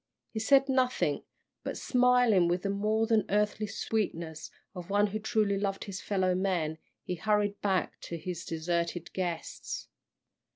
He 0.31 0.39
said 0.39 0.67
nothing, 0.67 1.25
but 1.63 1.77
smiling 1.77 2.47
with 2.47 2.63
the 2.63 2.71
more 2.71 3.05
than 3.05 3.23
earthly 3.29 3.67
sweetness 3.67 4.49
of 4.73 4.89
one 4.89 5.05
who 5.05 5.19
truly 5.19 5.59
loved 5.59 5.83
his 5.83 6.01
fellow 6.01 6.33
men, 6.33 6.79
he 7.03 7.13
hurried 7.13 7.61
back 7.61 7.99
to 8.01 8.17
his 8.17 8.43
deserted 8.43 9.13
guests. 9.13 9.89